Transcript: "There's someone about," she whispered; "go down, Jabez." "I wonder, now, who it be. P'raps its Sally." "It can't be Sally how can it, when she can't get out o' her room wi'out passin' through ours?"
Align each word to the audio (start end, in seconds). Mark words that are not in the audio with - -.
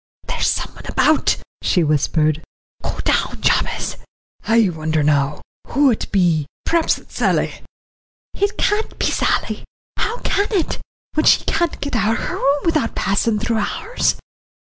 "There's 0.27 0.47
someone 0.47 0.87
about," 0.87 1.37
she 1.61 1.83
whispered; 1.83 2.43
"go 2.81 2.97
down, 3.01 3.39
Jabez." 3.39 3.97
"I 4.47 4.67
wonder, 4.69 5.03
now, 5.03 5.41
who 5.67 5.91
it 5.91 6.11
be. 6.11 6.47
P'raps 6.65 6.97
its 6.97 7.13
Sally." 7.17 7.61
"It 8.33 8.57
can't 8.57 8.97
be 8.97 9.11
Sally 9.11 9.63
how 9.97 10.17
can 10.21 10.47
it, 10.53 10.81
when 11.13 11.27
she 11.27 11.43
can't 11.45 11.79
get 11.81 11.95
out 11.95 12.17
o' 12.17 12.21
her 12.21 12.35
room 12.37 12.63
wi'out 12.73 12.95
passin' 12.95 13.37
through 13.37 13.59
ours?" 13.59 14.15